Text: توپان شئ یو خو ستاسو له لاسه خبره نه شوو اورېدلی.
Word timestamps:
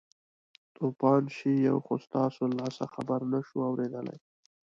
توپان 0.75 1.23
شئ 1.35 1.53
یو 1.67 1.77
خو 1.85 1.93
ستاسو 2.05 2.41
له 2.49 2.55
لاسه 2.61 2.85
خبره 2.93 3.25
نه 3.33 3.39
شوو 3.47 3.67
اورېدلی. 3.69 4.17